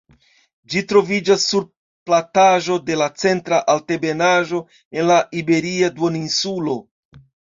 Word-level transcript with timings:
Ĝi 0.73 0.79
troviĝas 0.91 1.43
sur 1.49 1.65
plataĵo 2.11 2.77
de 2.87 2.97
la 3.03 3.09
Centra 3.25 3.59
Altebenaĵo 3.75 4.61
en 5.01 5.07
la 5.13 5.19
Iberia 5.43 5.91
duoninsulo. 5.99 6.79